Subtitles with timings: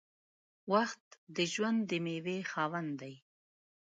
[0.73, 1.05] •وخت
[1.35, 3.15] د ژوند د میوې خاوند دی.